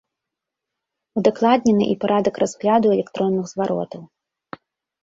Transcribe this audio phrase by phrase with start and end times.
[1.21, 4.01] Удакладнены і парадак разгляду электронных зваротаў.